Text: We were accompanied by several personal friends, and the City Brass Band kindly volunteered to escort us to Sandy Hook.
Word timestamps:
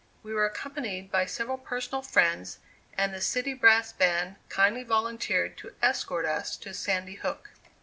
We 0.23 0.33
were 0.33 0.47
accompanied 0.47 1.11
by 1.11 1.27
several 1.27 1.59
personal 1.59 2.01
friends, 2.01 2.57
and 2.97 3.13
the 3.13 3.21
City 3.21 3.53
Brass 3.53 3.93
Band 3.93 4.37
kindly 4.49 4.81
volunteered 4.81 5.57
to 5.59 5.75
escort 5.79 6.25
us 6.25 6.57
to 6.57 6.73
Sandy 6.73 7.13
Hook. 7.17 7.51